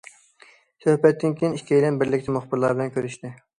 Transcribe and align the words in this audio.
سۆھبەتتىن 0.85 1.37
كېيىن، 1.43 1.59
ئىككىيلەن 1.59 2.01
بىرلىكتە 2.01 2.37
مۇخبىرلار 2.41 2.77
بىلەن 2.81 2.93
كۆرۈشتى. 2.99 3.37